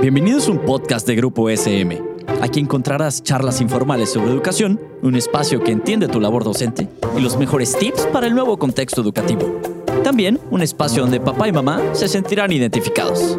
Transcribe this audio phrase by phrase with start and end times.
[0.00, 2.02] Bienvenidos a un podcast de Grupo SM.
[2.40, 7.36] Aquí encontrarás charlas informales sobre educación, un espacio que entiende tu labor docente y los
[7.36, 9.60] mejores tips para el nuevo contexto educativo.
[10.02, 13.38] También un espacio donde papá y mamá se sentirán identificados.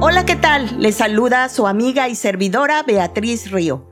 [0.00, 0.80] Hola, ¿qué tal?
[0.80, 3.88] Les saluda su amiga y servidora Beatriz Río.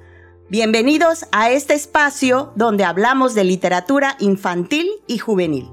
[0.49, 5.69] Bienvenidos a este espacio donde hablamos de literatura infantil y juvenil.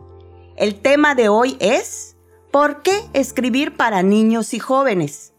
[0.55, 2.16] El tema de hoy es
[2.51, 5.33] ¿Por qué escribir para niños y jóvenes?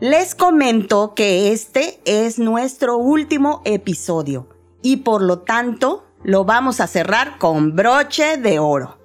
[0.00, 4.48] Les comento que este es nuestro último episodio
[4.80, 8.96] y por lo tanto lo vamos a cerrar con broche de oro.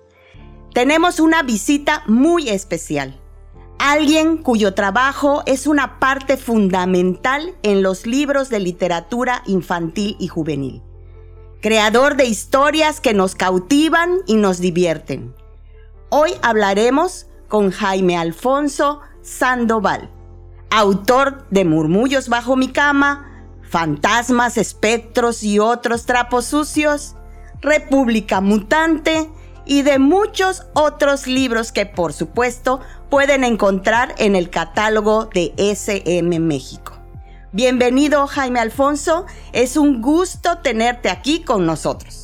[0.74, 3.20] Tenemos una visita muy especial.
[3.78, 10.82] Alguien cuyo trabajo es una parte fundamental en los libros de literatura infantil y juvenil.
[11.62, 15.36] Creador de historias que nos cautivan y nos divierten
[16.14, 20.10] Hoy hablaremos con Jaime Alfonso Sandoval,
[20.70, 27.16] autor de Murmullos bajo mi cama, Fantasmas, Espectros y otros trapos sucios,
[27.62, 29.30] República Mutante
[29.66, 36.42] y de muchos otros libros que por supuesto pueden encontrar en el catálogo de SM
[36.42, 36.92] México.
[37.54, 42.21] Bienvenido Jaime Alfonso, es un gusto tenerte aquí con nosotros.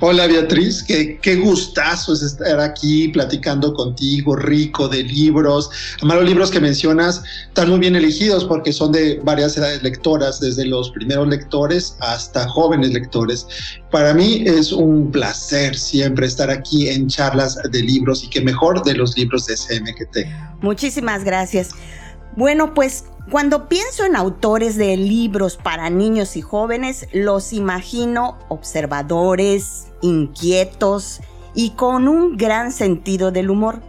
[0.00, 5.70] Hola Beatriz, qué, gustazo es estar aquí platicando contigo, rico de libros.
[5.96, 10.38] Además, los libros que mencionas están muy bien elegidos porque son de varias edades lectoras,
[10.38, 13.46] desde los primeros lectores hasta jóvenes lectores.
[13.90, 18.84] Para mí es un placer siempre estar aquí en charlas de libros y que mejor
[18.84, 20.60] de los libros de CMQT.
[20.60, 21.70] Muchísimas gracias.
[22.36, 29.88] Bueno, pues cuando pienso en autores de libros para niños y jóvenes, los imagino observadores,
[30.00, 31.20] inquietos
[31.54, 33.82] y con un gran sentido del humor.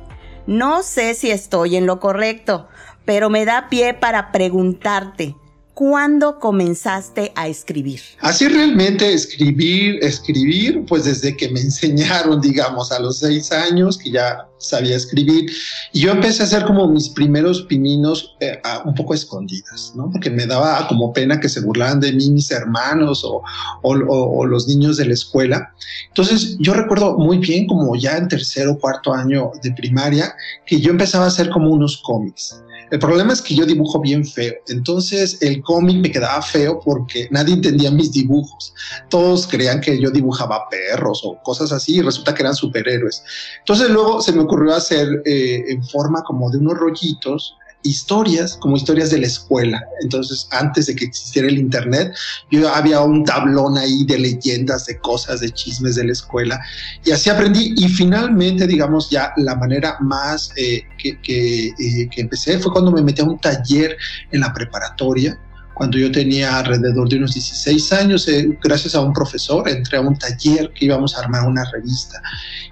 [0.48, 2.68] No sé si estoy en lo correcto,
[3.06, 5.36] pero me da pie para preguntarte,
[5.78, 8.02] ¿Cuándo comenzaste a escribir?
[8.22, 14.10] Así realmente escribir, escribir, pues desde que me enseñaron, digamos, a los seis años, que
[14.10, 15.52] ya sabía escribir,
[15.94, 20.10] y yo empecé a hacer como mis primeros pininos eh, un poco escondidas, ¿no?
[20.10, 23.44] Porque me daba como pena que se burlaran de mí mis hermanos o,
[23.84, 25.76] o los niños de la escuela.
[26.08, 30.34] Entonces yo recuerdo muy bien como ya en tercero o cuarto año de primaria,
[30.66, 32.64] que yo empezaba a hacer como unos cómics.
[32.90, 37.28] El problema es que yo dibujo bien feo, entonces el cómic me quedaba feo porque
[37.32, 38.74] nadie entendía mis dibujos.
[39.10, 43.24] Todos creían que yo dibujaba perros o cosas así y resulta que eran superhéroes.
[43.60, 47.56] Entonces luego se me ocurrió hacer eh, en forma como de unos rollitos
[47.90, 49.84] historias como historias de la escuela.
[50.02, 52.14] Entonces, antes de que existiera el Internet,
[52.52, 56.60] yo había un tablón ahí de leyendas, de cosas, de chismes de la escuela.
[57.06, 57.74] Y así aprendí.
[57.78, 62.92] Y finalmente, digamos, ya la manera más eh, que, que, eh, que empecé fue cuando
[62.92, 63.98] me metí a un taller
[64.32, 65.40] en la preparatoria
[65.78, 70.02] cuando yo tenía alrededor de unos 16 años, eh, gracias a un profesor, entré a
[70.02, 72.20] un taller que íbamos a armar una revista.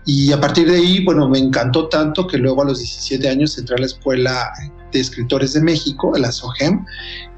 [0.06, 3.56] Y a partir de ahí, bueno, me encantó tanto que luego a los 17 años
[3.60, 4.52] entré a la Escuela
[4.92, 6.86] de Escritores de México, la SOGEM,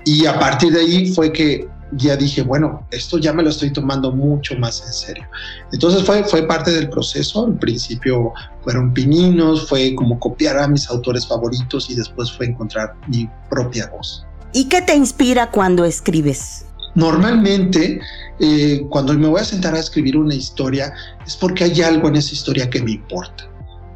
[0.06, 3.72] y a partir de ahí fue que ya dije, bueno, esto ya me lo estoy
[3.72, 5.26] tomando mucho más en serio.
[5.72, 7.46] Entonces fue, fue parte del proceso.
[7.46, 12.94] Al principio fueron pininos, fue como copiar a mis autores favoritos y después fue encontrar
[13.08, 14.26] mi propia voz.
[14.54, 16.66] ¿Y qué te inspira cuando escribes?
[16.96, 18.02] Normalmente,
[18.40, 20.94] eh, cuando me voy a sentar a escribir una historia,
[21.26, 23.48] es porque hay algo en esa historia que me importa.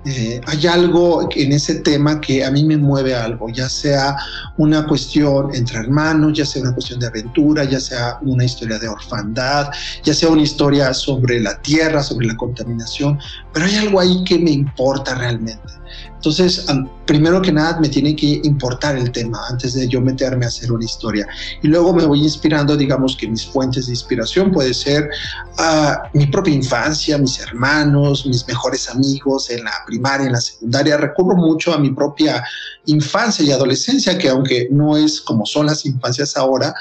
[0.04, 4.16] Eh, hay algo en ese tema que a mí me mueve algo, ya sea
[4.58, 8.88] una cuestión entre hermanos, ya sea una cuestión de aventura, ya sea una historia de
[8.88, 9.68] orfandad,
[10.04, 13.20] ya sea una historia sobre la tierra, sobre la contaminación,
[13.54, 15.72] pero hay algo ahí que me importa realmente.
[16.22, 16.68] Entonces,
[17.08, 20.72] primero que nada, me tiene que importar el tema antes de yo meterme a hacer
[20.72, 21.28] una historia.
[21.64, 25.09] Y luego me voy inspirando, digamos que mis fuentes de inspiración puede ser
[25.58, 30.96] uh, mi propia infancia, mis hermanos, mis mejores amigos en la primaria, en la secundaria.
[30.98, 32.44] Recurro mucho a mi propia
[32.85, 36.72] infancia y adolescencia, que aunque no es como son las infancias ahora,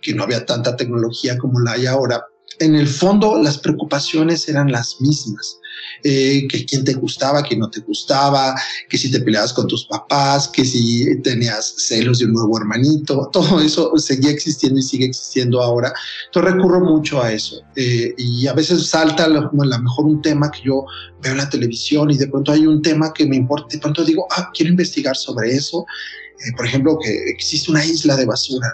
[0.00, 2.24] que no había tanta tecnología como la hay ahora,
[2.60, 5.58] en el fondo las preocupaciones eran las mismas.
[6.02, 8.54] Eh, que quién te gustaba, quién no te gustaba,
[8.88, 13.28] que si te peleabas con tus papás, que si tenías celos de un nuevo hermanito,
[13.32, 15.92] todo eso seguía existiendo y sigue existiendo ahora.
[16.26, 20.50] Entonces recurro mucho a eso eh, y a veces salta a lo, mejor un tema
[20.50, 20.84] que yo
[21.22, 24.04] veo en la televisión y de pronto hay un tema que me importa, de pronto
[24.04, 25.86] digo, ah, quiero investigar sobre eso.
[26.38, 28.68] Eh, por ejemplo, que existe una isla de basura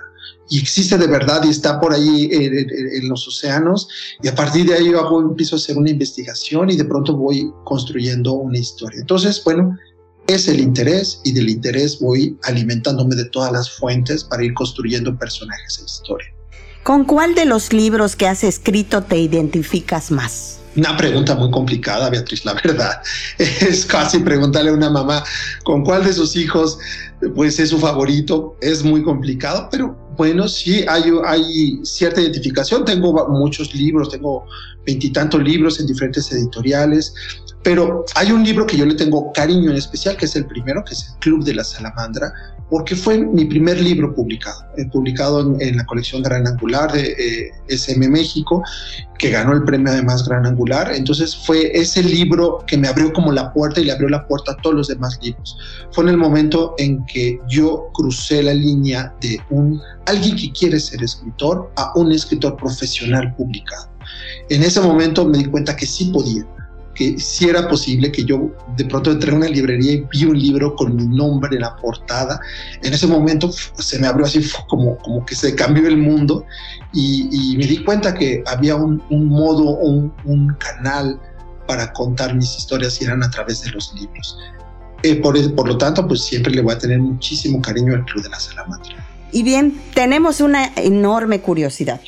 [0.50, 3.88] y existe de verdad y está por ahí en, los océanos
[4.20, 7.16] y a partir de ahí yo hago, empiezo a hacer una investigación y de pronto
[7.16, 9.00] voy construyendo una historia.
[9.00, 9.78] Entonces, bueno,
[10.26, 15.16] es el interés y del interés voy alimentándome de todas las fuentes para ir construyendo
[15.16, 16.34] personajes en historia.
[16.82, 20.58] ¿Con cuál de los libros que has escrito te identificas más?
[20.76, 23.02] Una pregunta muy complicada, Beatriz, la verdad.
[23.38, 25.22] Es casi preguntarle a una mamá
[25.64, 26.78] con cuál de sus hijos
[27.34, 28.56] pues es su favorito.
[28.60, 32.84] Es muy complicado, pero bueno, sí hay, hay cierta identificación.
[32.84, 34.44] Tengo muchos libros, tengo
[34.86, 37.14] veintitantos libros en diferentes editoriales.
[37.62, 40.82] Pero hay un libro que yo le tengo cariño en especial, que es el primero,
[40.84, 42.32] que es el Club de la Salamandra,
[42.70, 47.50] porque fue mi primer libro publicado, eh, publicado en, la colección Gran Angular de eh,
[47.68, 48.62] SM México,
[49.18, 50.92] que ganó el premio además Gran Angular.
[50.94, 54.52] Entonces fue ese libro que me abrió como la puerta y le abrió la puerta
[54.52, 55.58] a todos los demás libros.
[55.90, 60.78] Fue en el momento en que yo crucé la línea de un alguien que quiere
[60.80, 63.90] ser escritor a un escritor profesional publicado.
[64.48, 66.44] En ese momento me di cuenta que sí podía,
[66.94, 70.38] que si era posible que yo de pronto entré a una librería y vi un
[70.38, 72.40] libro con mi nombre en la portada.
[72.82, 76.44] En ese momento se me abrió así como, como que se cambió el mundo
[76.92, 81.20] y, me di cuenta que había un, modo, un, un, canal
[81.66, 84.36] para contar mis historias y eran a través de los libros.
[85.02, 88.22] Eh, por, por, lo tanto, pues siempre le voy a tener muchísimo cariño al Club
[88.24, 88.96] de la Salamandra.
[89.32, 92.00] Y bien, tenemos una enorme curiosidad.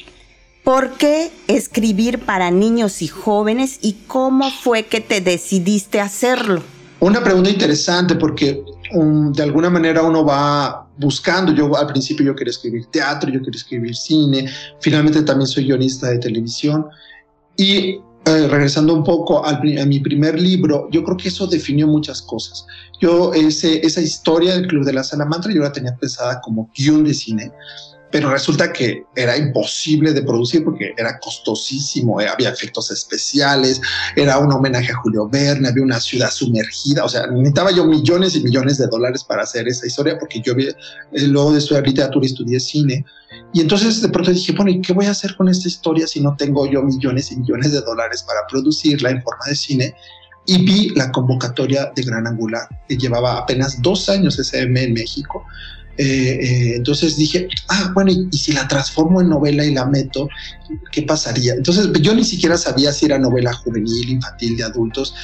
[0.64, 6.62] ¿Por qué escribir para niños y jóvenes y cómo fue que te decidiste hacerlo?
[7.00, 8.62] Una pregunta interesante porque
[8.94, 11.52] um, de alguna manera uno va buscando.
[11.52, 14.48] Yo al principio yo quería escribir teatro, yo quería escribir cine,
[14.80, 16.86] finalmente también soy guionista de televisión
[17.56, 21.88] y eh, regresando un poco al, a mi primer libro, yo creo que eso definió
[21.88, 22.64] muchas cosas.
[23.00, 27.02] Yo ese, esa historia del Club de la Salamandra yo la tenía pensada como guion
[27.02, 27.50] de cine
[28.12, 33.80] pero resulta que era imposible de producir porque era costosísimo, eh, había efectos especiales,
[34.14, 38.36] era un homenaje a Julio Verne, había una ciudad sumergida, o sea, necesitaba yo millones
[38.36, 40.76] y millones de dólares para hacer esa historia porque yo eh,
[41.26, 43.04] luego de estudiar literatura estudié cine.
[43.54, 46.20] Y entonces de pronto dije, bueno, ¿y qué voy a hacer con esta historia si
[46.20, 49.94] no tengo yo millones y millones de dólares para producirla en forma de cine?
[50.44, 55.46] Y vi la convocatoria de Gran Angular, que llevaba apenas dos años SM en México,
[55.98, 60.28] eh, eh, entonces dije, ah, bueno, y, si la transformo en novela y la meto,
[60.90, 61.54] ¿qué pasaría?
[61.54, 65.14] Entonces yo ni siquiera sabía si era novela juvenil, infantil, de adultos.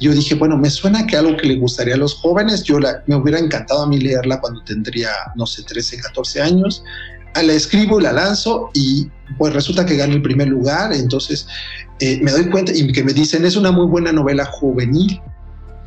[0.00, 3.02] Yo dije, bueno, me suena que algo que le gustaría a los jóvenes, yo la,
[3.06, 6.84] me hubiera encantado a mí leerla cuando tendría, no sé, 13, 14 años.
[7.34, 10.92] Ah, la escribo, la lanzo y pues resulta que gano el primer lugar.
[10.92, 11.46] Entonces
[12.00, 15.20] eh, me doy cuenta y que me dicen, es una muy buena novela juvenil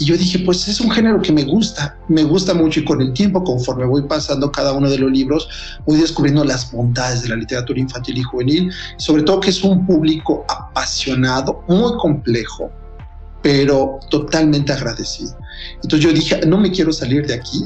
[0.01, 3.03] y yo dije, pues es un género que me gusta, me gusta mucho y con
[3.03, 5.47] el tiempo, conforme voy pasando cada uno de los libros,
[5.85, 9.85] voy descubriendo las bondades de la literatura infantil y juvenil, sobre todo que es un
[9.85, 12.71] público apasionado, muy complejo,
[13.43, 15.37] pero totalmente agradecido.
[15.83, 17.63] Entonces yo dije, no me quiero salir de aquí,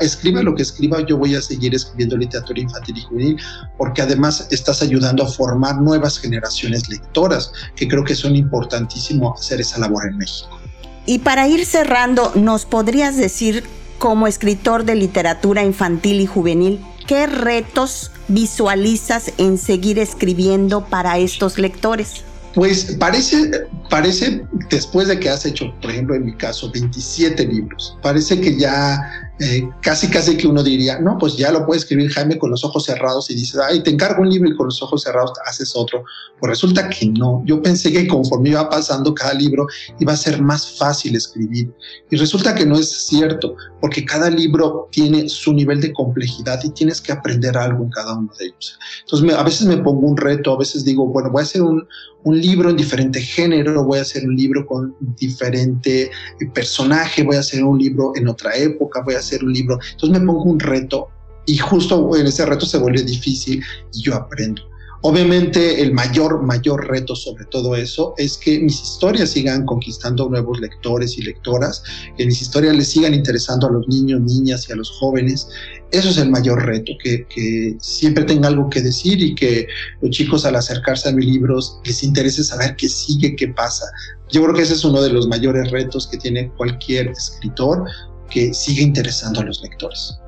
[0.00, 3.40] escriba lo que escriba, yo voy a seguir escribiendo literatura infantil y juvenil,
[3.76, 9.60] porque además estás ayudando a formar nuevas generaciones lectoras, que creo que son importantísimo hacer
[9.60, 10.63] esa labor en México.
[11.06, 13.64] Y para ir cerrando, ¿nos podrías decir,
[13.98, 21.58] como escritor de literatura infantil y juvenil, qué retos visualizas en seguir escribiendo para estos
[21.58, 22.22] lectores?
[22.54, 23.50] Pues parece,
[23.90, 28.56] parece, después de que has hecho, por ejemplo, en mi caso, 27 libros, parece que
[28.56, 32.52] ya eh, casi casi que uno diría, no, pues ya lo puede escribir Jaime con
[32.52, 35.32] los ojos cerrados y dices, ay, te encargo un libro y con los ojos cerrados
[35.46, 36.04] haces otro.
[36.38, 37.42] Pues resulta que no.
[37.44, 39.66] Yo pensé que conforme iba pasando cada libro
[39.98, 41.72] iba a ser más fácil escribir.
[42.10, 46.70] Y resulta que no es cierto, porque cada libro tiene su nivel de complejidad y
[46.70, 48.78] tienes que aprender algo en cada uno de ellos.
[49.00, 51.88] Entonces a veces me pongo un reto, a veces digo, bueno, voy a hacer un,
[52.24, 56.10] un libro en diferente género, voy a hacer un libro con diferente
[56.52, 59.78] personaje, voy a hacer un libro en otra época, voy a hacer un libro.
[59.92, 61.08] Entonces me pongo un reto
[61.46, 63.62] y justo en ese reto se vuelve difícil
[63.92, 64.62] y yo aprendo.
[65.06, 70.58] Obviamente el mayor, mayor reto sobre todo eso es que mis historias sigan conquistando nuevos
[70.60, 71.84] lectores y lectoras,
[72.16, 75.46] que mis historias les sigan interesando a los niños, niñas y a los jóvenes.
[75.90, 79.66] Eso es el mayor reto, que, siempre tenga algo que decir y que
[80.00, 83.84] los chicos al acercarse a mis libros les interese saber qué sigue, qué pasa.
[84.30, 87.84] Yo creo que ese es uno de los mayores retos que tiene cualquier escritor,
[88.30, 90.18] que sigue interesando a los lectores.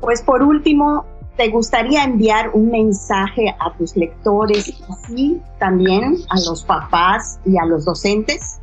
[0.00, 1.04] Pues por último,
[1.38, 4.74] ¿Te gustaría enviar un mensaje a tus lectores
[5.08, 8.58] y también a los papás y a los docentes?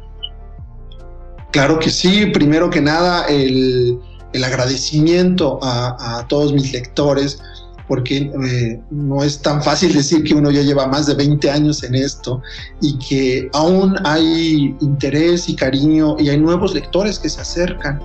[1.51, 2.25] Claro que sí.
[2.25, 3.97] Primero que nada, el,
[4.43, 7.41] agradecimiento a, todos mis lectores,
[7.87, 11.81] porque eh, no es tan fácil decir que uno ya lleva más de 20 años
[11.81, 12.41] en esto
[12.81, 18.01] y que aún hay interés y cariño y hay nuevos lectores que se acercan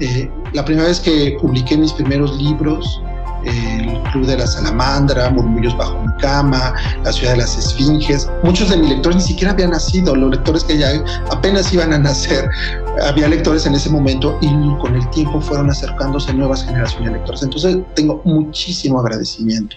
[0.00, 3.00] Eh, la primera vez que publiqué mis primeros libros,
[3.44, 8.28] el Club de la Salamandra, Murmullos bajo mi cama, La ciudad de las esfinges.
[8.42, 10.90] Muchos de mis lectores ni siquiera habían nacido, los lectores que ya
[11.30, 12.48] apenas iban a nacer.
[13.06, 14.48] Había lectores en ese momento y
[14.80, 17.42] con el tiempo fueron acercándose nuevas generaciones de lectores.
[17.42, 19.76] Entonces tengo muchísimo agradecimiento.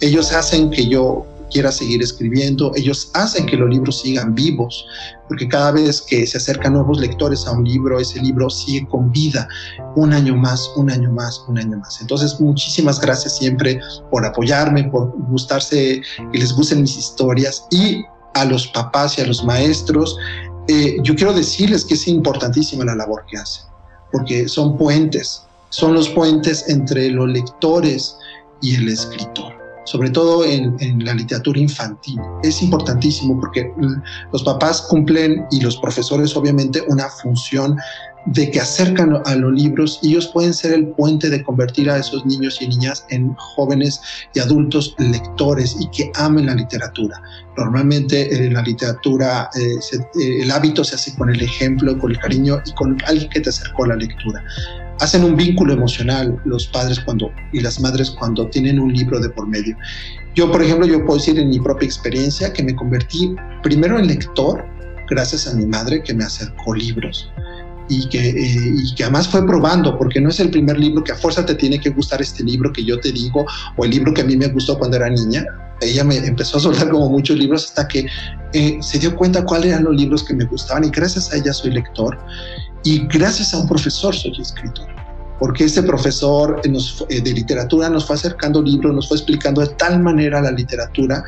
[0.00, 4.86] Ellos hacen que yo quiera seguir escribiendo, ellos hacen que los libros sigan vivos,
[5.28, 9.12] porque cada vez que se acercan nuevos lectores a un libro, ese libro sigue con
[9.12, 9.48] vida
[9.94, 12.00] un año más, un año más, un año más.
[12.00, 13.80] Entonces, muchísimas gracias siempre
[14.10, 18.02] por apoyarme, por gustarse, que les gusten mis historias y
[18.34, 20.18] a los papás y a los maestros.
[20.66, 23.64] Eh, yo quiero decirles que es importantísima la labor que hacen,
[24.10, 28.16] porque son puentes, son los puentes entre los lectores
[28.60, 29.53] y el escritor
[29.84, 30.74] sobre todo en,
[31.04, 32.20] la literatura infantil.
[32.42, 33.70] Es importantísimo porque
[34.32, 37.76] los papás cumplen y los profesores obviamente una función
[38.26, 41.98] de que acercan a los libros y ellos pueden ser el puente de convertir a
[41.98, 44.00] esos niños y niñas en jóvenes
[44.32, 47.20] y adultos lectores y que amen la literatura.
[47.58, 49.76] Normalmente en la literatura eh,
[50.18, 53.40] eh, el hábito se hace con el ejemplo, con el cariño y con alguien que
[53.40, 54.42] te acercó a la lectura
[55.00, 59.28] hacen un vínculo emocional los padres cuando y las madres cuando tienen un libro de
[59.30, 59.76] por medio.
[60.34, 64.08] Yo, por ejemplo, yo puedo decir en mi propia experiencia que me convertí primero en
[64.08, 64.64] lector
[65.08, 67.30] gracias a mi madre que me acercó libros
[67.88, 71.12] y que, eh, y que además fue probando, porque no es el primer libro que
[71.12, 73.44] a fuerza te tiene que gustar este libro que yo te digo
[73.76, 75.44] o el libro que a mí me gustó cuando era niña.
[75.80, 78.06] Ella me empezó a soltar como muchos libros hasta que
[78.52, 81.52] eh, se dio cuenta cuáles eran los libros que me gustaban y gracias a ella
[81.52, 82.16] soy lector
[82.84, 84.86] y gracias a un profesor soy escritor,
[85.38, 90.00] porque este profesor eh, de literatura nos fue acercando libros, nos fue explicando de tal
[90.00, 91.24] manera la literatura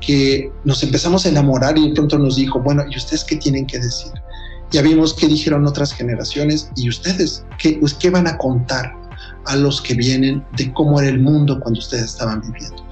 [0.00, 3.66] que nos empezamos a enamorar y de pronto nos dijo, bueno, ¿y ustedes qué tienen
[3.66, 4.12] que decir?
[4.70, 8.92] Ya vimos qué dijeron otras generaciones y ustedes, ¿qué, pues, ¿qué van a contar
[9.46, 12.84] a los que vienen de cómo era el mundo cuando ustedes estaban viviendo?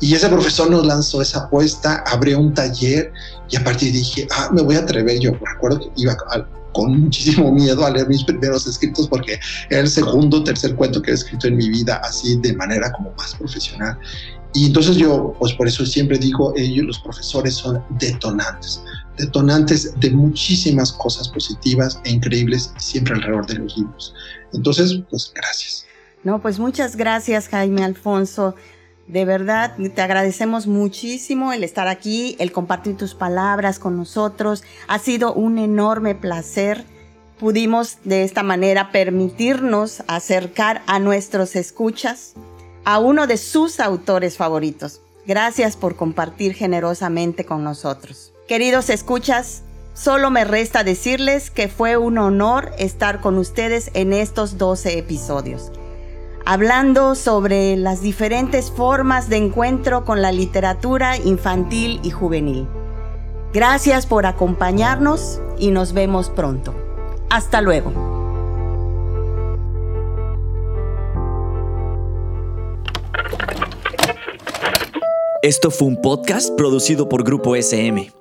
[0.00, 3.12] Y ese profesor nos lanzó esa apuesta, abrió un taller
[3.50, 5.20] y a partir dije, ah, me voy a atrever.
[5.20, 9.80] Yo recuerdo que iba al, con muchísimo miedo a leer mis primeros escritos porque era
[9.80, 13.34] el segundo tercer cuento que he escrito en mi vida así de manera como más
[13.34, 13.98] profesional.
[14.52, 18.82] Y entonces yo, pues por eso siempre digo, ellos, los profesores son detonantes,
[19.20, 24.14] detonantes de muchísimas cosas positivas e increíbles siempre alrededor de los libros.
[24.52, 25.86] Entonces, pues gracias.
[26.24, 28.54] No, pues muchas gracias Jaime Alfonso.
[29.06, 34.62] De verdad, te agradecemos muchísimo el estar aquí, el compartir tus palabras con nosotros.
[34.86, 36.84] Ha sido un enorme placer.
[37.38, 42.34] Pudimos de esta manera permitirnos acercar a nuestros escuchas
[42.84, 45.00] a uno de sus autores favoritos.
[45.26, 48.29] Gracias por compartir generosamente con nosotros.
[48.50, 49.62] Queridos escuchas,
[49.94, 55.70] solo me resta decirles que fue un honor estar con ustedes en estos 12 episodios
[56.44, 62.66] hablando sobre las diferentes formas de encuentro con la literatura infantil y juvenil.
[63.52, 66.74] Gracias por acompañarnos y nos vemos pronto.
[67.30, 67.92] Hasta luego.
[75.40, 78.19] Esto fue un podcast producido por Grupo SM.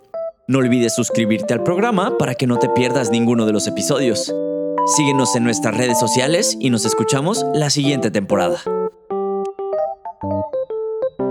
[0.50, 4.34] No olvides suscribirte al programa para que no te pierdas ninguno de los episodios.
[4.98, 8.58] Síguenos en nuestras redes sociales y nos escuchamos la siguiente temporada.